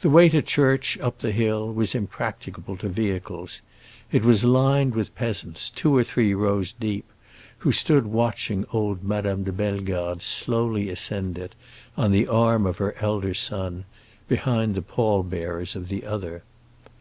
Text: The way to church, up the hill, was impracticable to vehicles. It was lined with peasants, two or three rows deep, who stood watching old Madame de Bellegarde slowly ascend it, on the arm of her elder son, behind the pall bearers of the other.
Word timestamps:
The 0.00 0.10
way 0.10 0.28
to 0.28 0.42
church, 0.42 0.96
up 1.00 1.18
the 1.18 1.32
hill, 1.32 1.72
was 1.74 1.92
impracticable 1.96 2.76
to 2.76 2.88
vehicles. 2.88 3.62
It 4.12 4.22
was 4.22 4.44
lined 4.44 4.94
with 4.94 5.16
peasants, 5.16 5.70
two 5.70 5.96
or 5.96 6.04
three 6.04 6.34
rows 6.34 6.72
deep, 6.72 7.04
who 7.58 7.72
stood 7.72 8.06
watching 8.06 8.64
old 8.72 9.02
Madame 9.02 9.42
de 9.42 9.50
Bellegarde 9.50 10.20
slowly 10.22 10.88
ascend 10.88 11.36
it, 11.36 11.56
on 11.96 12.12
the 12.12 12.28
arm 12.28 12.64
of 12.64 12.78
her 12.78 12.94
elder 13.00 13.34
son, 13.34 13.86
behind 14.28 14.76
the 14.76 14.82
pall 14.82 15.24
bearers 15.24 15.74
of 15.74 15.88
the 15.88 16.06
other. 16.06 16.44